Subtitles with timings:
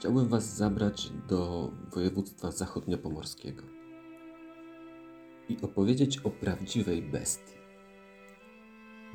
[0.00, 3.62] chciałbym Was zabrać do województwa zachodniopomorskiego
[5.48, 7.54] i opowiedzieć o prawdziwej bestii.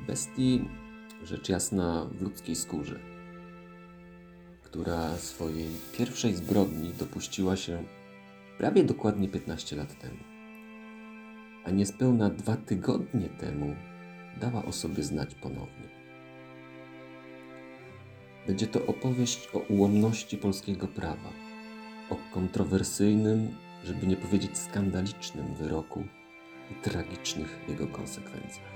[0.06, 0.68] Bestii,
[1.22, 3.00] rzecz jasna, w ludzkiej skórze,
[4.62, 7.84] która swojej pierwszej zbrodni dopuściła się
[8.58, 10.20] prawie dokładnie 15 lat temu,
[11.64, 13.76] a niespełna dwa tygodnie temu
[14.40, 15.95] dała o sobie znać ponownie.
[18.46, 21.30] Będzie to opowieść o ułomności polskiego prawa,
[22.10, 26.04] o kontrowersyjnym, żeby nie powiedzieć skandalicznym wyroku
[26.70, 28.75] i tragicznych jego konsekwencjach.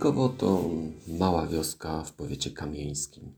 [0.00, 0.70] Sulikowo to
[1.18, 3.32] mała wioska w powiecie kamieńskim,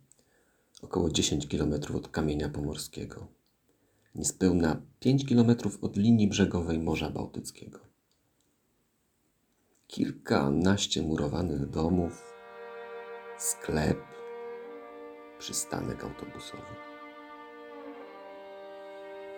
[0.82, 3.26] około 10 km od Kamienia Pomorskiego,
[4.14, 7.78] niespełna 5 km od linii brzegowej Morza Bałtyckiego.
[9.86, 12.32] Kilkanaście murowanych domów,
[13.38, 14.00] sklep,
[15.38, 16.74] przystanek autobusowy.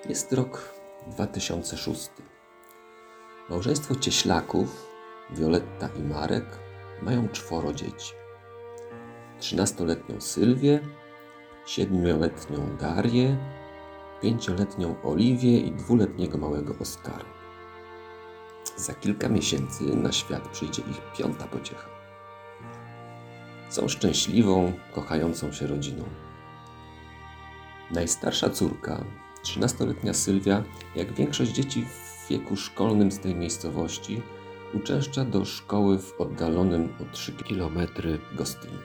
[0.09, 0.75] Jest rok
[1.07, 2.11] 2006.
[3.51, 4.87] Małżeństwo Cieślaków,
[5.31, 6.64] Wioletta i Marek,
[7.03, 8.13] mają czworo dzieci.
[9.39, 10.81] Trzynastoletnią Sylwię,
[11.67, 13.37] siedmioletnią Darię,
[14.23, 17.25] pięcioletnią Oliwię i dwuletniego małego Oskara.
[18.77, 21.89] Za kilka miesięcy na świat przyjdzie ich piąta pociecha.
[23.71, 26.05] Są szczęśliwą, kochającą się rodziną.
[27.91, 29.05] Najstarsza córka,
[29.45, 30.65] 13-letnia Sylwia,
[30.97, 34.23] jak większość dzieci w wieku szkolnym z tej miejscowości,
[34.77, 37.79] uczęszcza do szkoły w oddalonym o 3 km
[38.37, 38.79] Gostyniu.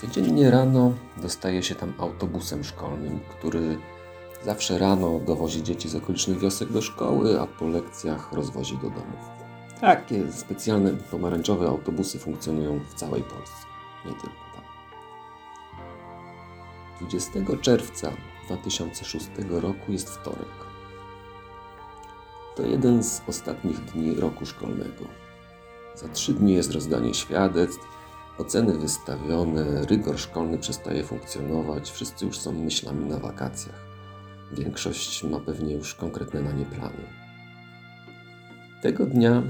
[0.00, 3.78] Codziennie rano dostaje się tam autobusem szkolnym, który
[4.44, 9.40] zawsze rano dowozi dzieci z okolicznych wiosek do szkoły, a po lekcjach rozwozi do domów.
[9.80, 13.66] Takie specjalne pomarańczowe autobusy funkcjonują w całej Polsce,
[14.04, 14.64] nie tylko tam.
[17.00, 18.12] 20 czerwca
[18.46, 20.69] 2006 roku jest wtorek.
[22.60, 25.04] To jeden z ostatnich dni roku szkolnego.
[25.94, 27.86] Za trzy dni jest rozdanie świadectw,
[28.38, 33.84] oceny wystawione, rygor szkolny przestaje funkcjonować, wszyscy już są myślami na wakacjach.
[34.52, 37.06] Większość ma pewnie już konkretne na nie plany.
[38.82, 39.42] Tego dnia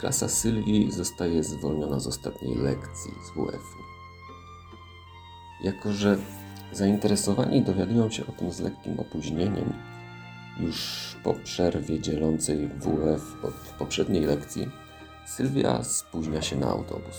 [0.00, 3.82] klasa Sylwii zostaje zwolniona z ostatniej lekcji z WF-u.
[5.64, 6.18] Jako, że
[6.72, 9.95] zainteresowani dowiadują się o tym z lekkim opóźnieniem,
[10.60, 10.76] już
[11.24, 14.68] po przerwie dzielącej WF od poprzedniej lekcji,
[15.26, 17.16] Sylwia spóźnia się na autobus.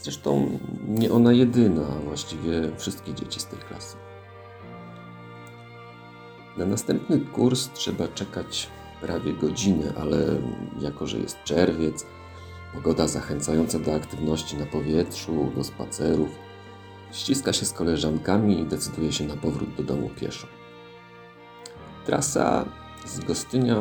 [0.00, 0.58] Zresztą
[0.88, 3.96] nie ona jedyna, właściwie wszystkie dzieci z tej klasy.
[6.56, 8.68] Na następny kurs trzeba czekać
[9.00, 10.18] prawie godzinę, ale
[10.80, 12.06] jako, że jest czerwiec,
[12.74, 16.28] pogoda zachęcająca do aktywności na powietrzu, do spacerów,
[17.12, 20.46] ściska się z koleżankami i decyduje się na powrót do domu pieszo.
[22.08, 22.64] Trasa
[23.06, 23.76] z Gostynia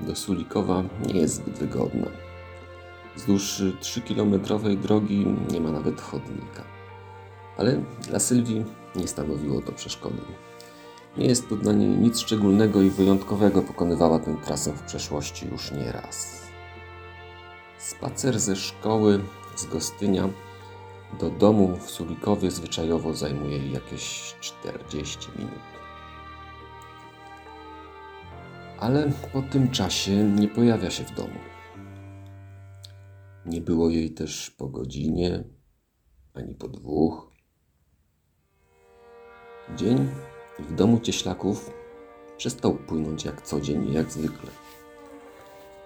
[0.00, 2.06] do Sulikowa nie jest zbyt wygodna.
[3.16, 6.64] Wzdłuż 3-kilometrowej drogi nie ma nawet chodnika.
[7.56, 8.64] Ale dla Sylwii
[8.96, 10.22] nie stanowiło to przeszkody.
[11.16, 15.72] Nie jest to dla niej nic szczególnego i wyjątkowego, pokonywała tę trasę w przeszłości już
[15.72, 16.42] nie raz.
[17.78, 19.20] Spacer ze szkoły
[19.56, 20.28] z Gostynia
[21.20, 25.73] do domu w Sulikowie zwyczajowo zajmuje jakieś 40 minut.
[28.84, 31.38] Ale po tym czasie nie pojawia się w domu.
[33.46, 35.44] Nie było jej też po godzinie,
[36.34, 37.32] ani po dwóch.
[39.76, 40.08] Dzień
[40.58, 41.70] w domu cieślaków
[42.36, 44.50] przestał płynąć jak co dzień i jak zwykle.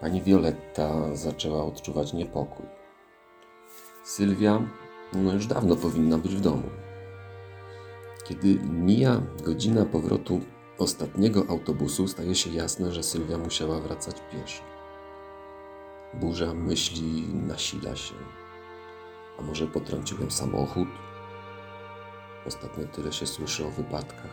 [0.01, 2.67] Pani Violetta zaczęła odczuwać niepokój.
[4.05, 4.63] Sylwia
[5.13, 6.71] no już dawno powinna być w domu.
[8.25, 10.41] Kiedy mija godzina powrotu
[10.79, 14.63] ostatniego autobusu, staje się jasne, że Sylwia musiała wracać pieszo.
[16.15, 18.15] Burza myśli nasila się.
[19.39, 20.89] A może potrąciłem samochód?
[22.47, 24.31] Ostatnio tyle się słyszy o wypadkach.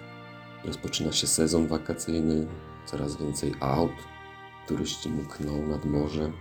[0.65, 2.47] Rozpoczyna się sezon wakacyjny,
[2.85, 3.91] coraz więcej aut,
[4.67, 6.31] turyści mkną nad morze.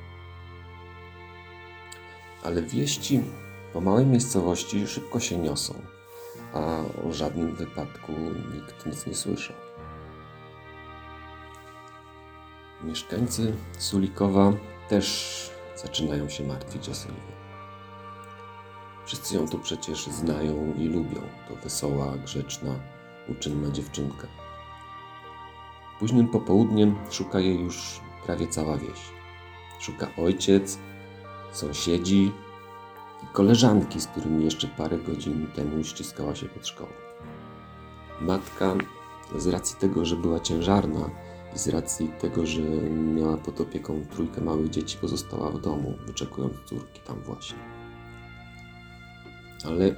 [2.42, 3.22] Ale wieści
[3.72, 5.74] po małej miejscowości szybko się niosą,
[6.52, 8.12] a o żadnym wypadku
[8.54, 9.63] nikt nic nie słyszał.
[12.84, 14.52] Mieszkańcy Sulikowa
[14.88, 17.34] też zaczynają się martwić o Sylwię.
[19.06, 21.20] Wszyscy ją tu przecież znają i lubią.
[21.48, 22.70] To wesoła, grzeczna,
[23.28, 24.26] uczynna dziewczynka.
[25.98, 29.00] Późnym popołudniem szuka jej już prawie cała wieś.
[29.80, 30.78] Szuka ojciec,
[31.52, 32.32] sąsiedzi
[33.22, 36.90] i koleżanki, z którymi jeszcze parę godzin temu ściskała się pod szkołą.
[38.20, 38.74] Matka,
[39.36, 41.10] z racji tego, że była ciężarna
[41.54, 46.54] i z racji tego, że miała pod opieką trójkę małych dzieci, pozostała w domu, wyczekując
[46.64, 47.58] córki tam właśnie.
[49.64, 49.94] Ale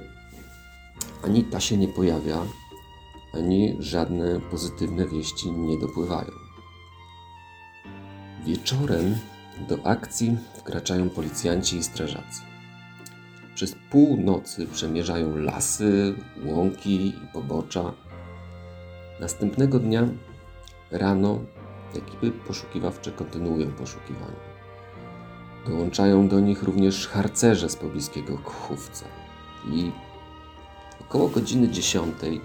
[1.23, 2.41] ani ta się nie pojawia,
[3.33, 6.31] ani żadne pozytywne wieści nie dopływają.
[8.45, 9.15] Wieczorem
[9.69, 12.41] do akcji wkraczają policjanci i strażacy.
[13.55, 16.15] Przez pół nocy przemierzają lasy,
[16.45, 17.93] łąki i pobocza.
[19.19, 20.07] Następnego dnia
[20.91, 21.39] rano
[21.95, 24.57] ekipy poszukiwawcze kontynuują poszukiwania.
[25.67, 29.05] Dołączają do nich również harcerze z pobliskiego Kchówca.
[29.71, 29.91] I
[31.01, 32.41] około godziny dziesiątej,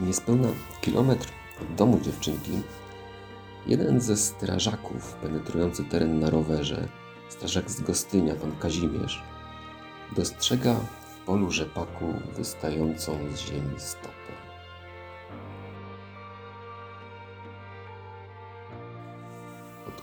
[0.00, 0.48] niespełna
[0.80, 1.28] kilometr
[1.62, 2.52] od domu dziewczynki,
[3.66, 6.88] jeden ze strażaków penetrujący teren na rowerze,
[7.28, 9.22] strażak z Gostynia, pan Kazimierz,
[10.16, 14.37] dostrzega w polu rzepaku wystającą z ziemi stopę.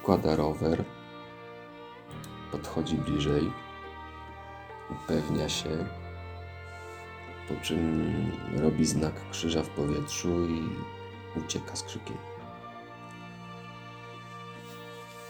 [0.06, 0.84] Odkłada rower,
[2.52, 3.52] podchodzi bliżej,
[4.92, 5.70] upewnia się,
[7.48, 8.06] po czym
[8.56, 10.62] robi znak krzyża w powietrzu i
[11.40, 12.18] ucieka z krzykiem.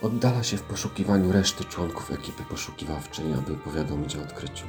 [0.01, 4.65] Oddala się w poszukiwaniu reszty członków ekipy poszukiwawczej, aby powiadomić o odkryciu.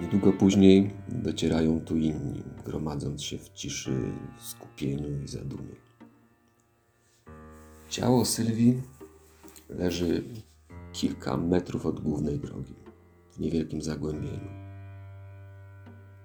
[0.00, 5.87] Niedługo później docierają tu inni, gromadząc się w ciszy, skupieniu i zadumie.
[7.88, 8.82] Ciało Sylwii
[9.68, 10.24] leży
[10.92, 12.74] kilka metrów od głównej drogi,
[13.32, 14.50] w niewielkim zagłębieniu.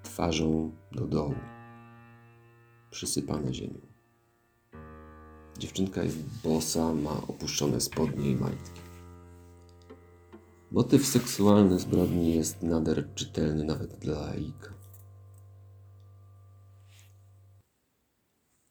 [0.03, 1.35] Twarzą do dołu,
[2.91, 3.81] przysypane ziemią.
[5.57, 8.81] Dziewczynka jest bosa, ma opuszczone spodnie i majtki.
[10.71, 14.73] Motyw seksualny zbrodni jest nader czytelny nawet dla laika.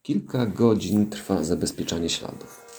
[0.01, 2.72] Kilka godzin trwa zabezpieczanie śladów.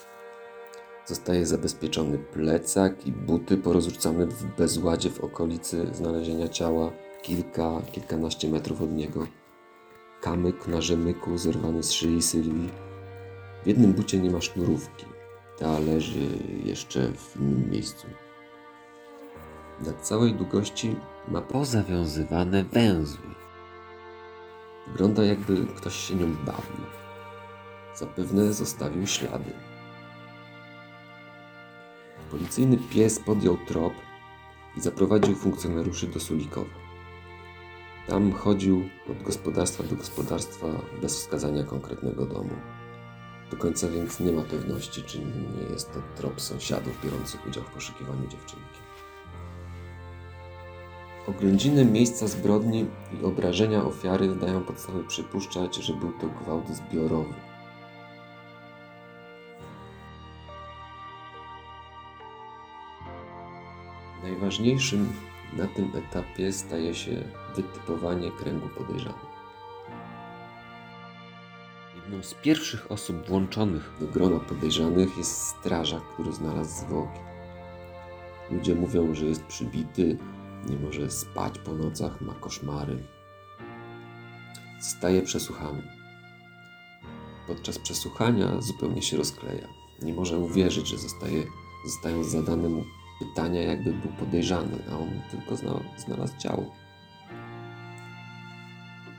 [1.07, 6.93] Zostaje zabezpieczony plecak i buty porozrzucane w bezładzie w okolicy znalezienia ciała,
[7.23, 9.27] kilka, kilkanaście metrów od niego.
[10.21, 12.71] Kamyk na rzemyku zerwany z szyi Sylwii.
[13.65, 15.07] W jednym bucie nie ma sznurówki.
[15.59, 16.27] Ta leży
[16.65, 18.07] jeszcze w innym miejscu.
[19.81, 20.97] Na całej długości
[21.29, 23.27] ma pozawiązywane węzły.
[24.87, 26.87] Wygląda jakby ktoś się nią bawił.
[27.95, 29.53] Zapewne zostawił ślady.
[32.31, 33.93] Policyjny pies podjął trop
[34.77, 36.85] i zaprowadził funkcjonariuszy do Sulikowa.
[38.07, 40.67] Tam chodził od gospodarstwa do gospodarstwa
[41.03, 42.55] bez wskazania konkretnego domu.
[43.51, 47.71] Do końca więc nie ma pewności, czy nie jest to trop sąsiadów biorących udział w
[47.71, 48.81] poszukiwaniu dziewczynki.
[51.29, 52.87] Oględziny miejsca zbrodni
[53.21, 57.35] i obrażenia ofiary dają podstawy przypuszczać, że był to gwałt zbiorowy.
[64.25, 65.13] Najważniejszym
[65.53, 67.23] na tym etapie staje się
[67.57, 69.35] wytypowanie kręgu podejrzanych.
[71.97, 77.21] Jedną z pierwszych osób włączonych do grona podejrzanych jest strażak, który znalazł zwłoki.
[78.51, 80.19] Ludzie mówią, że jest przybity,
[80.69, 83.07] nie może spać po nocach, ma koszmary.
[84.81, 85.83] Zostaje przesłuchany.
[87.47, 89.69] Podczas przesłuchania zupełnie się rozkleja.
[90.03, 91.45] Nie może uwierzyć, że zostaje,
[91.87, 92.85] zostają zadane mu
[93.19, 96.65] pytania, jakby był podejrzany, a on tylko zna, znalazł ciało.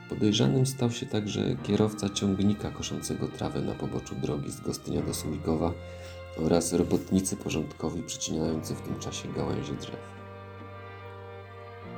[0.08, 5.72] Podejrzanym stał się także kierowca ciągnika koszącego trawę na poboczu drogi z Gostynia do Sulikowa
[6.44, 10.16] oraz robotnicy porządkowi przycinający w tym czasie gałęzie drzew.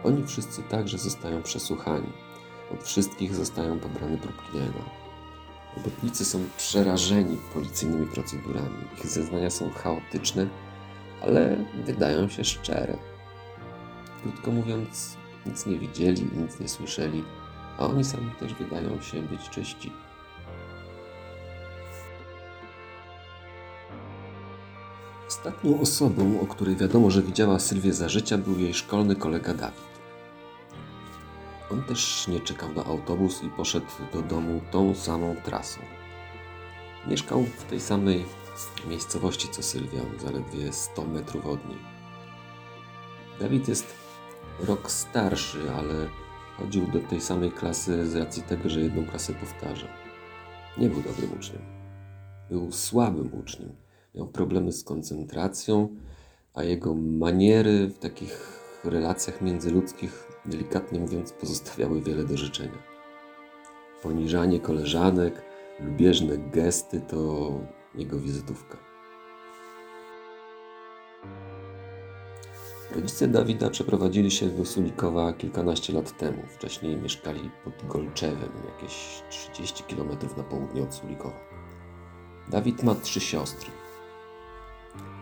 [0.05, 2.12] Oni wszyscy także zostają przesłuchani.
[2.75, 4.85] Od wszystkich zostają pobrane próbki DNA.
[5.76, 8.85] Robotnicy są przerażeni policyjnymi procedurami.
[8.99, 10.47] Ich zeznania są chaotyczne,
[11.23, 12.97] ale wydają się szczere.
[14.23, 17.25] Krótko mówiąc, nic nie widzieli, nic nie słyszeli,
[17.79, 19.93] a oni sami też wydają się być czyści.
[25.29, 29.89] Ostatnią osobą, o której wiadomo, że widziała Sylwię za życia, był jej szkolny kolega Dawid.
[31.73, 35.98] On też nie czekał na autobus i poszedł do domu tą samą trasą.
[37.07, 38.25] Mieszkał w tej samej
[38.88, 41.78] miejscowości co Sylwia, zaledwie 100 metrów od niej.
[43.40, 43.95] Dawid jest
[44.61, 46.09] rok starszy, ale
[46.57, 49.88] chodził do tej samej klasy z racji tego, że jedną klasę powtarzał.
[50.78, 51.62] Nie był dobrym uczniem.
[52.50, 53.73] Był słabym uczniem.
[54.14, 55.97] Miał problemy z koncentracją,
[56.55, 62.78] a jego maniery w takich relacjach międzyludzkich, delikatnie mówiąc, pozostawiały wiele do życzenia.
[64.02, 65.48] Poniżanie koleżanek,
[65.80, 67.50] lubieżne gesty to
[67.94, 68.88] jego wizytówka.
[72.94, 76.42] Rodzice Dawida przeprowadzili się do Sulikowa kilkanaście lat temu.
[76.49, 81.40] Wcześniej mieszkali pod Golczewem, jakieś 30 km na południe od Sulikowa.
[82.49, 83.70] Dawid ma trzy siostry.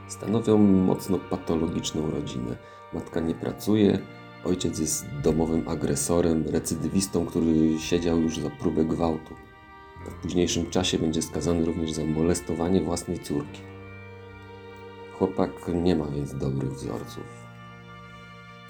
[0.09, 2.57] Stanowią mocno patologiczną rodzinę.
[2.93, 3.99] Matka nie pracuje,
[4.45, 9.35] ojciec jest domowym agresorem, recydywistą, który siedział już za próbę gwałtu.
[10.05, 13.61] W późniejszym czasie będzie skazany również za molestowanie własnej córki.
[15.19, 17.47] Chłopak nie ma więc dobrych wzorców.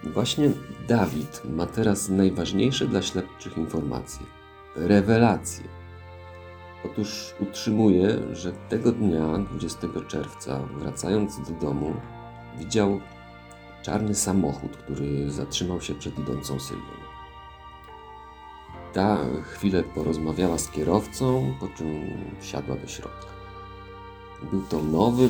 [0.04, 0.50] Właśnie
[0.88, 4.26] Dawid ma teraz najważniejsze dla śledczych informacje
[4.76, 5.64] rewelacje.
[6.84, 11.94] Otóż utrzymuje, że tego dnia, 20 czerwca, wracając do domu,
[12.58, 13.00] widział
[13.82, 17.05] czarny samochód, który zatrzymał się przed idącą Sylwią.
[18.96, 22.10] Ta chwilę porozmawiała z kierowcą, po czym
[22.40, 23.26] wsiadła do środka.
[24.50, 25.28] Był to nowy,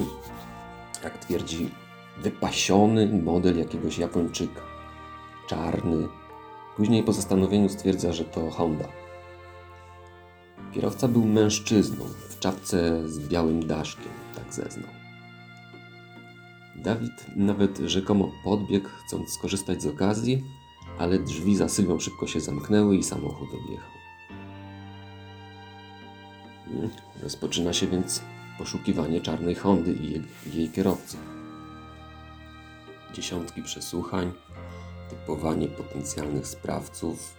[1.04, 1.70] jak twierdzi,
[2.18, 4.60] wypasiony model jakiegoś Japończyka.
[5.48, 6.08] Czarny.
[6.76, 8.88] Później po zastanowieniu stwierdza, że to Honda.
[10.72, 14.90] Kierowca był mężczyzną, w czapce z białym daszkiem, tak zeznał.
[16.76, 20.44] Dawid nawet rzekomo podbiegł, chcąc skorzystać z okazji,
[20.98, 23.90] ale drzwi za Sylwią szybko się zamknęły i samochód odjechał.
[27.22, 28.22] Rozpoczyna się więc
[28.58, 31.16] poszukiwanie czarnej Hondy i jej, jej kierowcy.
[33.12, 34.32] Dziesiątki przesłuchań,
[35.10, 37.36] typowanie potencjalnych sprawców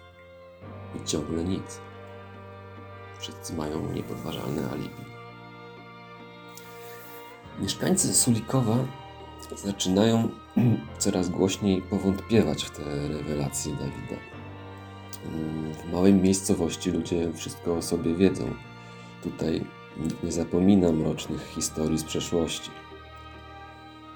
[0.95, 1.79] i ciągle nic.
[3.19, 5.17] Wszyscy mają niepodważalne alibi.
[7.59, 8.77] Mieszkańcy Sulikowa
[9.55, 10.29] zaczynają
[10.97, 14.21] coraz głośniej powątpiewać w te rewelacje Dawida.
[15.83, 18.43] W małej miejscowości ludzie wszystko o sobie wiedzą.
[19.23, 19.65] Tutaj
[19.97, 22.71] nikt nie zapomina mrocznych historii z przeszłości.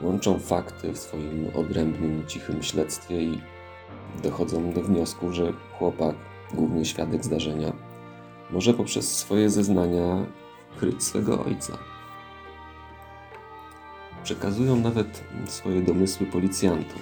[0.02, 3.42] Łączą fakty w swoim odrębnym, cichym śledztwie i
[4.24, 6.16] dochodzą do wniosku, że chłopak,
[6.54, 7.74] główny świadek zdarzenia,
[8.52, 10.26] może poprzez swoje zeznania
[10.80, 11.78] kryć swego ojca.
[14.24, 17.00] Przekazują nawet swoje domysły policjantom.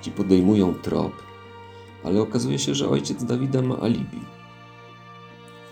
[0.00, 1.12] Ci podejmują trop,
[2.04, 4.20] ale okazuje się, że ojciec Dawida ma alibi.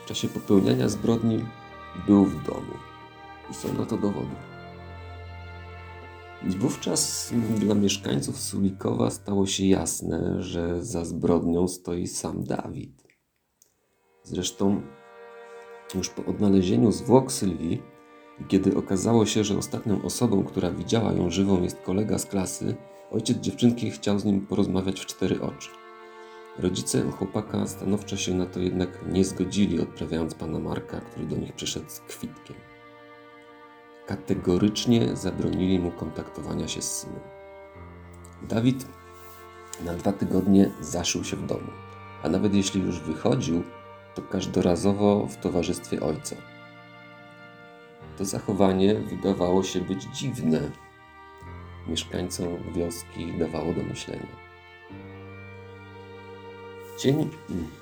[0.04, 1.45] W czasie popełniania zbrodni
[2.07, 2.75] był w domu
[3.50, 4.37] i są na to dowody.
[6.49, 13.02] I wówczas dla mieszkańców Sulikowa stało się jasne, że za zbrodnią stoi sam Dawid.
[14.23, 14.83] Zresztą
[15.95, 17.91] już po odnalezieniu zwłok Sylwii
[18.42, 22.75] i kiedy okazało się, że ostatnią osobą, która widziała ją żywą jest kolega z klasy,
[23.11, 25.70] ojciec dziewczynki chciał z nim porozmawiać w cztery oczy.
[26.58, 31.52] Rodzice chłopaka stanowczo się na to jednak nie zgodzili, odprawiając pana Marka, który do nich
[31.52, 32.56] przyszedł z kwitkiem.
[34.06, 37.20] Kategorycznie zabronili mu kontaktowania się z synem.
[38.49, 38.87] Dawid
[39.84, 41.70] na dwa tygodnie zaszył się w domu,
[42.22, 43.62] a nawet jeśli już wychodził,
[44.14, 46.51] to każdorazowo w towarzystwie ojca.
[48.19, 50.71] To zachowanie wydawało się być dziwne.
[51.88, 54.42] Mieszkańcom wioski dawało do myślenia.
[56.99, 57.31] Cień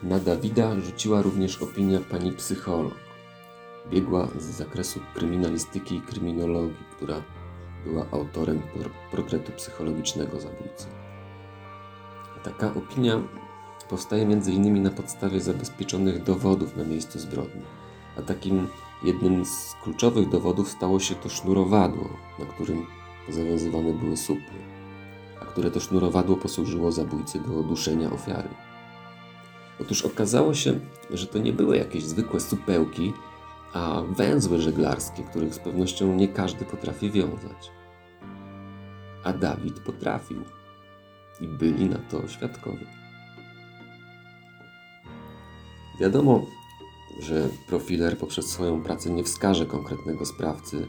[0.03, 2.95] na Dawida rzuciła również opinia pani psycholog.
[3.91, 7.23] Biegła z zakresu kryminalistyki i kryminologii, która
[7.85, 8.63] była autorem
[9.11, 10.87] portretu psychologicznego zabójcy.
[12.45, 13.23] Taka opinia
[13.89, 14.83] powstaje m.in.
[14.83, 17.63] na podstawie zabezpieczonych dowodów na miejscu zbrodni,
[18.19, 18.69] a takim
[19.03, 22.87] Jednym z kluczowych dowodów stało się to sznurowadło, na którym
[23.29, 24.53] zawiązywane były supy,
[25.41, 28.49] a które to sznurowadło posłużyło zabójcy do uduszenia ofiary.
[29.81, 30.81] Otóż okazało się,
[31.11, 33.13] że to nie były jakieś zwykłe supełki,
[33.73, 37.71] a węzły żeglarskie, których z pewnością nie każdy potrafi wiązać.
[39.25, 40.43] A Dawid potrafił
[41.41, 42.87] i byli na to świadkowie.
[46.01, 46.47] Wiadomo,
[47.19, 50.87] że profiler poprzez swoją pracę nie wskaże konkretnego sprawcy,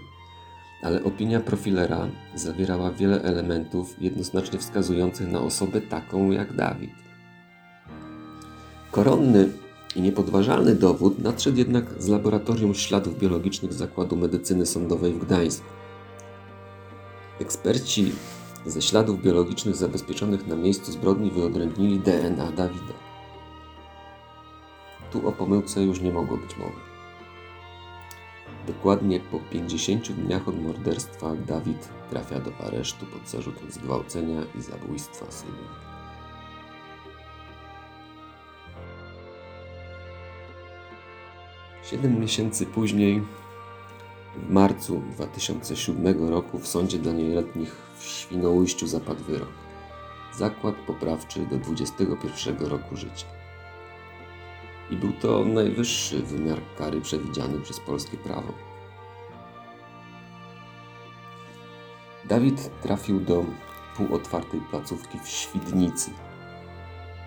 [0.83, 6.91] ale opinia profilera zawierała wiele elementów jednoznacznie wskazujących na osobę taką jak Dawid.
[8.91, 9.49] Koronny
[9.95, 15.65] i niepodważalny dowód nadszedł jednak z laboratorium śladów biologicznych Zakładu Medycyny Sądowej w Gdańsku.
[17.39, 18.11] Eksperci
[18.65, 23.10] ze śladów biologicznych zabezpieczonych na miejscu zbrodni wyodrębnili DNA Dawida.
[25.11, 26.79] Tu o pomyłce już nie mogło być mowy.
[28.67, 35.31] Dokładnie po 50 dniach od morderstwa Dawid trafia do aresztu pod zarzutem zgwałcenia i zabójstwa
[35.31, 35.91] Sylwii.
[41.83, 43.21] Siedem miesięcy później,
[44.35, 49.49] w marcu 2007 roku, w sądzie dla nieletnich w Świnoujściu zapadł wyrok.
[50.33, 53.40] Zakład poprawczy do 21 roku życia.
[54.91, 58.53] I był to najwyższy wymiar kary przewidziany przez polskie prawo.
[62.29, 63.45] Dawid trafił do
[63.97, 66.11] półotwartej placówki w Świdnicy.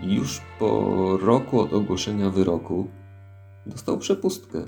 [0.01, 2.89] I już po roku od ogłoszenia wyroku
[3.67, 4.65] dostał przepustkę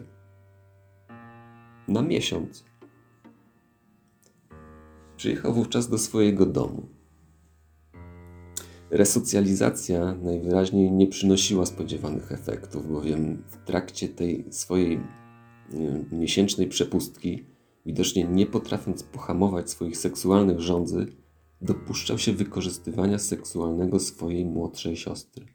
[1.88, 2.64] na miesiąc.
[5.16, 6.95] Przyjechał wówczas do swojego domu.
[8.96, 15.00] Resocjalizacja najwyraźniej nie przynosiła spodziewanych efektów, bowiem w trakcie tej swojej
[16.12, 17.44] miesięcznej przepustki,
[17.86, 21.06] widocznie nie potrafiąc pohamować swoich seksualnych żądzy,
[21.60, 25.46] dopuszczał się wykorzystywania seksualnego swojej młodszej siostry.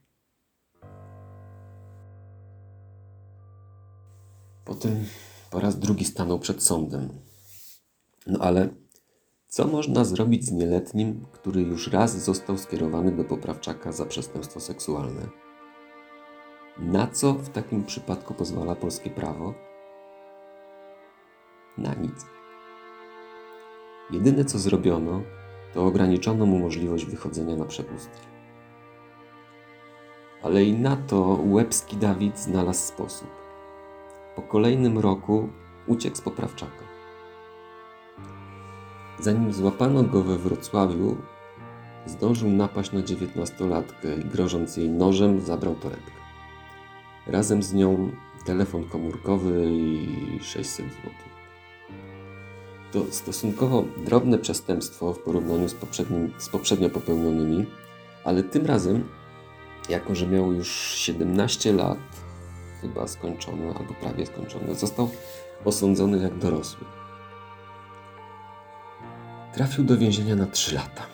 [4.66, 5.06] Potem
[5.52, 7.10] po raz drugi stanął przed sądem.
[8.28, 8.70] No ale
[9.52, 15.22] co można zrobić z nieletnim, który już raz został skierowany do poprawczaka za przestępstwo seksualne?
[16.80, 19.54] Na co w takim przypadku pozwala polskie prawo?
[21.78, 22.26] Na nic.
[24.12, 25.22] Jedyne co zrobiono,
[25.74, 28.28] to ograniczono mu możliwość wychodzenia na przepustki.
[30.44, 33.30] Ale i na to łebski Dawid znalazł sposób.
[34.36, 35.50] Po kolejnym roku
[35.88, 36.91] uciekł z poprawczaka.
[39.22, 41.18] Zanim złapano go we Wrocławiu,
[42.06, 46.12] zdążył napaść na dziewiętnastolatkę i grożąc jej nożem zabrał torebkę.
[47.28, 48.12] Razem z nią
[48.46, 51.12] telefon komórkowy i 600 zł.
[52.92, 55.76] To stosunkowo drobne przestępstwo w porównaniu z,
[56.38, 57.66] z poprzednio popełnionymi,
[58.24, 59.04] ale tym razem,
[59.90, 62.00] jako że miał już 17 lat,
[62.82, 65.10] chyba skończone albo prawie skończone, został
[65.66, 67.01] osądzony jak dorosły.
[69.54, 71.06] Trafił do więzienia na 3 lata.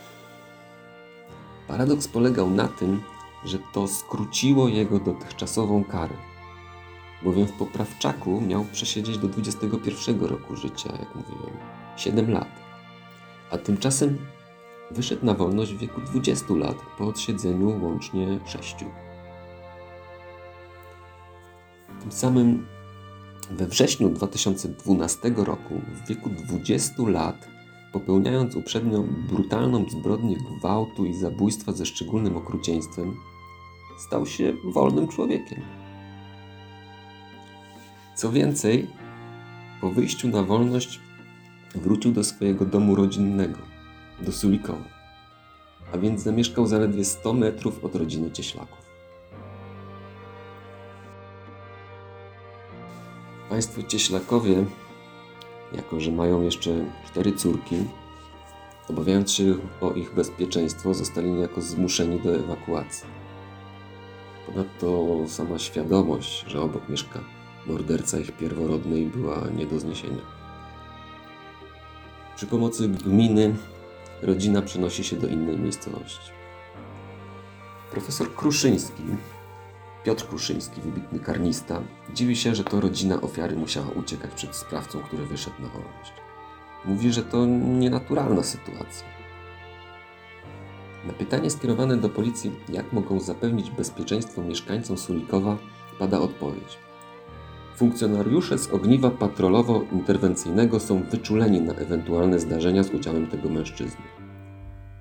[1.67, 3.01] Paradoks polegał na tym,
[3.45, 6.15] że to skróciło jego dotychczasową karę,
[7.23, 11.57] bowiem w poprawczaku miał przesiedzieć do 21 roku życia, jak mówiłem,
[11.97, 12.49] 7 lat,
[13.51, 14.17] a tymczasem
[14.91, 18.75] wyszedł na wolność w wieku 20 lat po odsiedzeniu łącznie 6.
[22.01, 22.67] Tym samym
[23.51, 27.56] we wrześniu 2012 roku, w wieku 20 lat,
[27.93, 33.15] popełniając uprzednio brutalną zbrodnię gwałtu i zabójstwa ze szczególnym okrucieństwem,
[33.97, 35.61] stał się wolnym człowiekiem.
[38.15, 38.87] Co więcej,
[39.81, 40.99] po wyjściu na wolność
[41.75, 43.59] wrócił do swojego domu rodzinnego,
[44.21, 44.89] do Sulikowa,
[45.93, 48.87] a więc zamieszkał zaledwie 100 metrów od rodziny Cieślaków.
[53.49, 54.65] Państwo Cieślakowie,
[55.73, 57.75] jako że mają jeszcze cztery córki,
[58.89, 63.07] obawiając się o ich bezpieczeństwo, zostali niejako zmuszeni do ewakuacji.
[64.45, 67.19] Ponadto sama świadomość, że obok mieszka
[67.67, 70.37] morderca ich pierworodnej, była nie do zniesienia.
[72.35, 73.55] Przy pomocy gminy
[74.21, 76.31] rodzina przenosi się do innej miejscowości.
[77.91, 79.03] Profesor Kruszyński
[80.07, 81.81] Piotr Kruszyński, wybitny karnista,
[82.13, 86.13] dziwi się, że to rodzina ofiary musiała uciekać przed sprawcą, który wyszedł na wolność.
[86.85, 89.07] Mówi, że to nienaturalna sytuacja.
[91.07, 95.57] Na pytanie skierowane do policji, jak mogą zapewnić bezpieczeństwo mieszkańcom Sulikowa,
[95.99, 96.77] pada odpowiedź.
[97.75, 104.03] Funkcjonariusze z ogniwa patrolowo-interwencyjnego są wyczuleni na ewentualne zdarzenia z udziałem tego mężczyzny.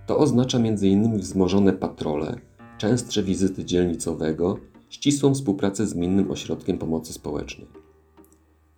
[0.06, 1.18] To oznacza m.in.
[1.18, 2.36] wzmożone patrole,
[2.78, 4.58] częstsze wizyty dzielnicowego
[4.96, 7.68] ścisłą współpracę z Gminnym Ośrodkiem Pomocy Społecznej.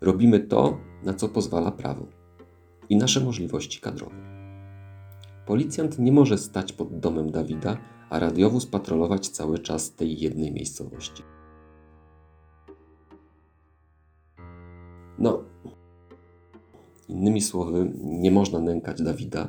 [0.00, 2.07] Robimy to, na co pozwala prawo
[2.88, 4.16] i nasze możliwości kadrowe.
[5.46, 7.78] Policjant nie może stać pod domem Dawida,
[8.11, 11.22] a radiowóz patrolować cały czas tej jednej miejscowości.
[15.18, 15.44] No,
[17.09, 19.48] innymi słowy, nie można nękać Dawida,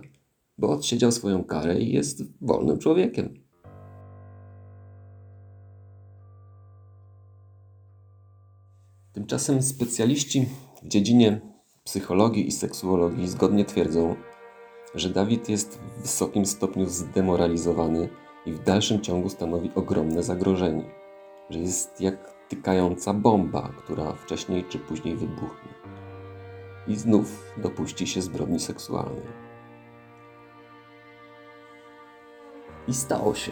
[0.57, 3.48] bo odsiedział swoją karę i jest wolnym człowiekiem.
[9.19, 10.47] Tymczasem specjaliści
[10.83, 11.41] w dziedzinie
[11.83, 14.15] psychologii i seksuologii zgodnie twierdzą,
[14.95, 18.09] że Dawid jest w wysokim stopniu zdemoralizowany
[18.45, 20.83] i w dalszym ciągu stanowi ogromne zagrożenie,
[21.49, 25.73] że jest jak tykająca bomba, która wcześniej czy później wybuchnie
[26.87, 29.23] i znów dopuści się zbrodni seksualnej.
[32.87, 33.51] I stało się.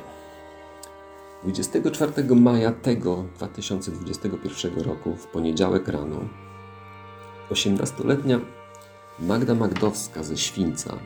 [1.47, 6.19] 24 maja tego 2021 roku, w poniedziałek rano,
[7.51, 8.39] 18-letnia
[9.19, 10.97] Magda Magdowska ze Świńca,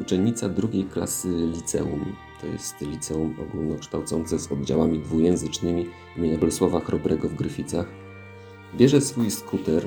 [0.00, 7.34] uczennica drugiej klasy liceum, to jest liceum ogólnokształcące z oddziałami dwujęzycznymi imienia Bolesława Chrobrego w
[7.34, 7.86] Gryficach,
[8.76, 9.86] bierze swój skuter,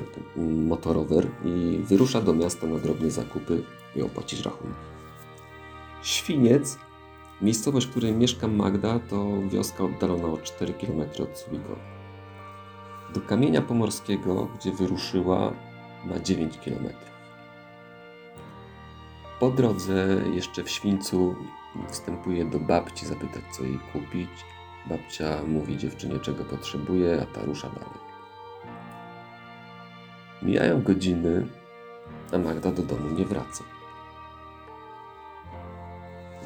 [0.66, 3.62] motorower i wyrusza do miasta na drobne zakupy
[3.96, 4.76] i opłacić rachunek.
[6.02, 6.78] Świniec
[7.44, 11.76] Miejscowość, w której mieszka Magda, to wioska oddalona o 4 km od Suliko.
[13.14, 15.52] Do kamienia pomorskiego, gdzie wyruszyła,
[16.04, 16.88] ma 9 km.
[19.40, 21.34] Po drodze, jeszcze w Świńcu,
[21.88, 24.30] wstępuje do babci zapytać, co jej kupić.
[24.86, 28.00] Babcia mówi dziewczynie, czego potrzebuje, a ta rusza dalej.
[30.42, 31.46] Mijają godziny,
[32.32, 33.64] a Magda do domu nie wraca.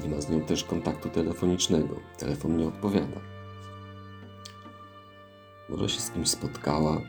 [0.03, 2.01] Nie ma z nią też kontaktu telefonicznego.
[2.19, 3.21] Telefon nie odpowiada.
[5.69, 7.01] Może się z kimś spotkała,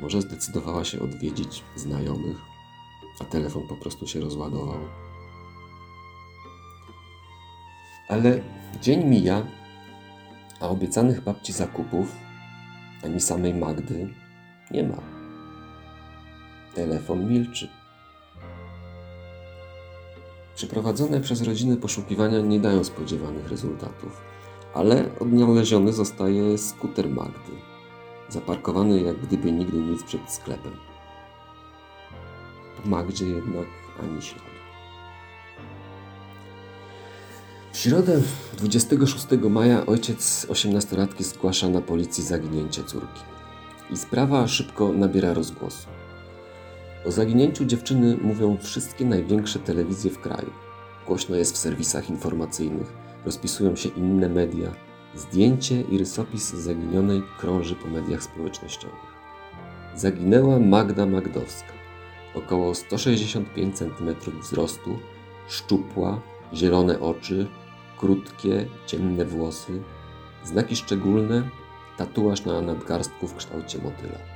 [0.00, 2.36] może zdecydowała się odwiedzić znajomych,
[3.20, 4.80] a telefon po prostu się rozładował.
[8.08, 8.40] Ale
[8.80, 9.46] dzień mija,
[10.60, 12.16] a obiecanych babci zakupów
[13.04, 14.14] ani samej Magdy
[14.70, 15.02] nie ma.
[16.74, 17.81] Telefon milczy.
[20.62, 24.20] Przeprowadzone przez rodzinę poszukiwania nie dają spodziewanych rezultatów,
[24.74, 27.52] ale odnaleziony zostaje skuter Magdy,
[28.28, 30.72] zaparkowany jak gdyby nigdy nic przed sklepem.
[32.82, 33.66] Po Magdzie jednak
[34.02, 34.44] ani śladu.
[37.72, 38.22] W środę
[38.58, 43.20] 26 maja ojciec 18-latki zgłasza na policji zaginięcie córki.
[43.90, 45.88] I sprawa szybko nabiera rozgłosu.
[47.06, 50.50] O zaginięciu dziewczyny mówią wszystkie największe telewizje w kraju.
[51.06, 52.92] Głośno jest w serwisach informacyjnych,
[53.24, 54.72] rozpisują się inne media.
[55.14, 59.12] Zdjęcie i rysopis zaginionej krąży po mediach społecznościowych.
[59.94, 61.72] Zaginęła Magda Magdowska.
[62.34, 64.98] Około 165 cm wzrostu,
[65.48, 66.20] szczupła,
[66.54, 67.46] zielone oczy,
[67.98, 69.82] krótkie, ciemne włosy,
[70.44, 71.48] znaki szczególne,
[71.96, 74.31] tatuaż na nadgarstku w kształcie motyla.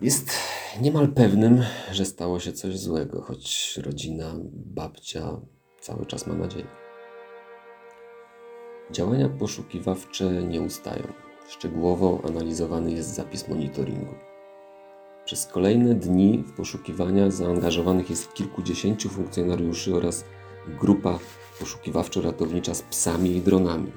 [0.00, 0.30] Jest
[0.80, 5.40] niemal pewnym, że stało się coś złego, choć rodzina, babcia
[5.80, 6.66] cały czas ma nadzieję.
[8.90, 11.12] Działania poszukiwawcze nie ustają.
[11.48, 14.14] Szczegółowo analizowany jest zapis monitoringu.
[15.24, 20.24] Przez kolejne dni w poszukiwania zaangażowanych jest kilkudziesięciu funkcjonariuszy oraz
[20.80, 21.18] grupa
[21.60, 23.92] poszukiwawczo-ratownicza z psami i dronami.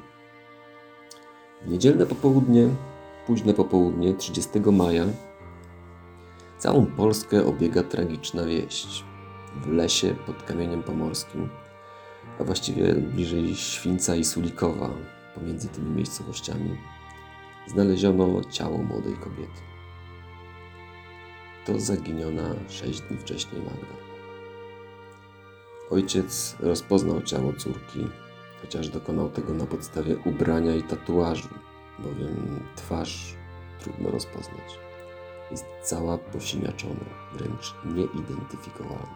[1.61, 2.69] W niedzielne popołudnie,
[3.27, 5.05] późne popołudnie 30 maja
[6.59, 9.03] Całą Polskę obiega tragiczna wieść.
[9.55, 11.49] W lesie pod kamieniem pomorskim,
[12.39, 14.89] a właściwie bliżej Świńca i Sulikowa,
[15.35, 16.77] pomiędzy tymi miejscowościami,
[17.67, 19.61] znaleziono ciało młodej kobiety.
[21.65, 23.95] To zaginiona sześć dni wcześniej Magda.
[25.89, 28.07] Ojciec rozpoznał ciało córki,
[28.61, 31.49] chociaż dokonał tego na podstawie ubrania i tatuażu,
[31.99, 33.35] bowiem twarz
[33.79, 34.88] trudno rozpoznać
[35.51, 39.15] jest cała posiniaczona, wręcz nieidentyfikowalna.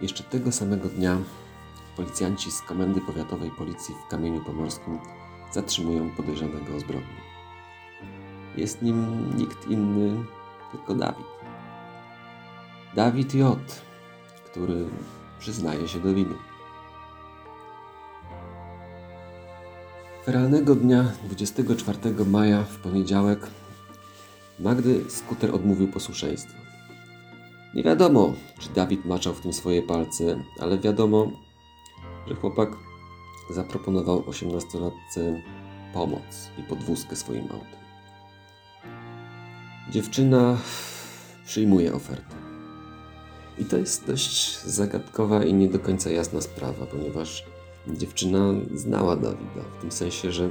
[0.00, 1.16] Jeszcze tego samego dnia
[1.96, 4.98] policjanci z Komendy Powiatowej Policji w Kamieniu Pomorskim
[5.52, 7.24] zatrzymują podejrzanego o zbrodnię.
[8.56, 10.24] Jest nim nikt inny,
[10.72, 11.26] tylko Dawid.
[12.94, 13.58] Dawid J.,
[14.44, 14.86] który
[15.38, 16.34] przyznaje się do winy.
[20.24, 23.46] Feralnego dnia 24 maja w poniedziałek
[24.60, 26.58] Magdy skuter odmówił posłuszeństwa.
[27.74, 31.30] Nie wiadomo, czy Dawid maczał w tym swoje palce, ale wiadomo,
[32.26, 32.68] że chłopak
[33.50, 35.42] zaproponował 18-latce
[35.94, 37.80] pomoc i podwózkę swoim autem.
[39.90, 40.56] Dziewczyna
[41.46, 42.34] przyjmuje ofertę.
[43.58, 47.53] I to jest dość zagadkowa i nie do końca jasna sprawa, ponieważ
[47.88, 48.38] dziewczyna
[48.74, 50.50] znała Dawida, w tym sensie, że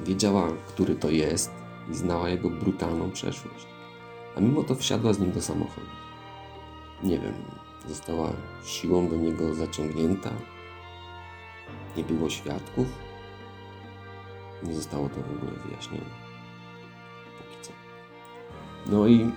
[0.00, 1.50] Wiedziała, który to jest
[1.90, 3.66] i znała jego brutalną przeszłość.
[4.36, 5.86] A mimo to wsiadła z nim do samochodu.
[7.02, 7.34] Nie wiem,
[7.88, 8.32] została
[8.64, 10.30] siłą do niego zaciągnięta.
[11.96, 12.86] Nie było świadków.
[14.62, 16.04] Nie zostało to w ogóle wyjaśnione.
[17.38, 17.72] Póki co.
[18.86, 19.30] No i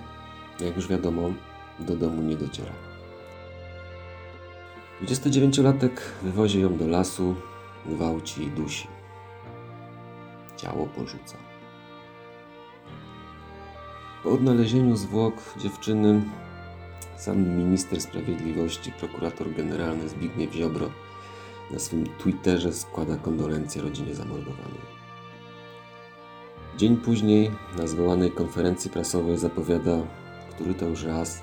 [0.60, 1.30] jak już wiadomo,
[1.78, 2.87] do domu nie dociera.
[5.02, 7.34] 29-latek wywozi ją do lasu,
[7.86, 8.88] gwałci i dusi.
[10.56, 11.36] Ciało porzuca.
[14.22, 16.22] Po odnalezieniu zwłok dziewczyny,
[17.16, 20.90] sam minister sprawiedliwości, prokurator generalny Zbigniew Ziobro
[21.70, 24.98] na swym Twitterze składa kondolencje rodzinie zamordowanej.
[26.76, 29.98] Dzień później na zwołanej konferencji prasowej zapowiada,
[30.50, 31.42] który to już raz,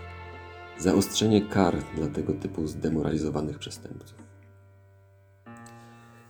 [0.79, 4.17] zaostrzenie kar dla tego typu zdemoralizowanych przestępców.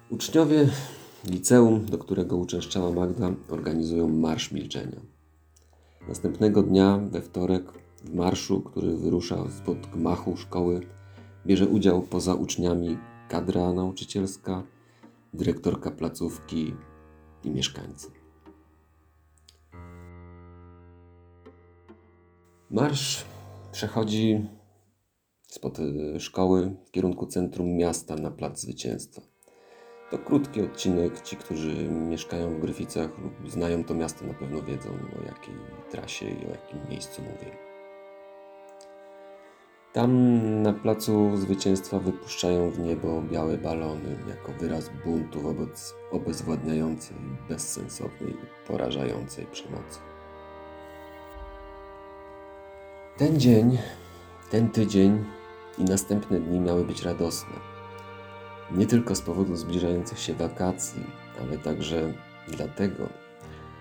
[0.10, 0.70] Uczniowie
[1.28, 5.02] liceum, do którego uczęszczała Magda, organizują Marsz Milczenia.
[6.08, 7.72] Następnego dnia, we wtorek,
[8.04, 10.82] w marszu, który wyrusza spod gmachu szkoły,
[11.46, 12.98] bierze udział poza uczniami
[13.30, 14.64] kadra nauczycielska,
[15.34, 16.74] dyrektorka placówki
[17.44, 18.12] i mieszkańcy.
[22.72, 23.26] Marsz
[23.76, 24.46] przechodzi
[25.48, 29.22] spod y, szkoły w kierunku centrum miasta na Plac Zwycięstwa.
[30.12, 31.22] To krótki odcinek.
[31.22, 35.56] Ci, którzy mieszkają w Gryficach lub znają to miasto, na pewno wiedzą o jakiej
[35.92, 37.58] trasie i o jakim miejscu mówię.
[39.94, 40.12] Tam
[40.62, 47.18] na Placu Zwycięstwa wypuszczają w niebo białe balony jako wyraz buntu wobec obezwładniającej,
[47.50, 50.15] bezsensownej i porażającej przemocy.
[53.18, 53.78] Ten dzień,
[54.52, 55.26] ten tydzień
[55.78, 57.54] i następne dni miały być radosne.
[58.72, 61.04] Nie tylko z powodu zbliżających się wakacji,
[61.42, 62.14] ale także
[62.48, 63.10] dlatego,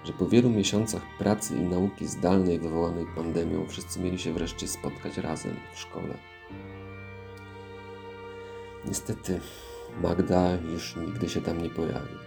[0.05, 5.17] że po wielu miesiącach pracy i nauki zdalnej wywołanej pandemią wszyscy mieli się wreszcie spotkać
[5.17, 6.15] razem w szkole.
[8.85, 9.41] Niestety,
[10.03, 12.19] Magda już nigdy się tam nie pojawi.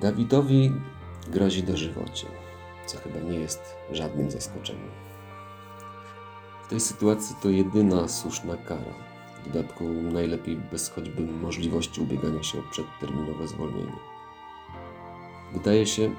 [0.00, 0.72] Dawidowi
[1.28, 2.47] grozi dożywocie
[2.88, 3.60] co chyba nie jest
[3.92, 4.90] żadnym zaskoczeniem.
[6.64, 8.94] W tej sytuacji to jedyna słuszna kara.
[9.44, 13.96] W dodatku najlepiej bez choćby możliwości ubiegania się o przedterminowe zwolnienie.
[15.52, 16.10] Wydaje się,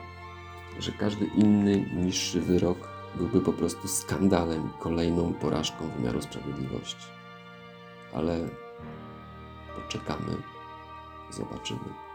[0.80, 2.78] że każdy inny, niższy wyrok
[3.16, 7.08] byłby po prostu skandalem, kolejną porażką wymiaru sprawiedliwości.
[8.14, 8.50] Ale
[9.76, 10.36] poczekamy,
[11.32, 12.09] zobaczymy.